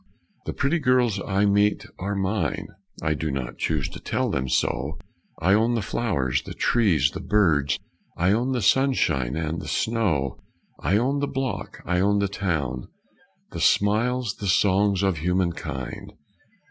[0.47, 2.69] The pretty girls I meet are mine
[3.03, 4.97] (I do not choose to tell them so);
[5.39, 7.77] I own the flowers, the trees, the birds;
[8.17, 10.39] I own the sunshine and the snow;
[10.79, 12.87] I own the block, I own the town
[13.51, 16.13] The smiles, the songs of humankind.